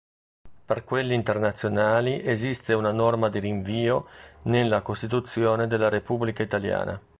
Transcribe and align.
Per 0.65 0.83
quelli 0.83 1.13
internazionali 1.13 2.27
esiste 2.27 2.73
una 2.73 2.91
norma 2.91 3.29
di 3.29 3.37
rinvio 3.37 4.07
nella 4.45 4.81
Costituzione 4.81 5.67
della 5.67 5.89
Repubblica 5.89 6.41
italiana. 6.41 6.99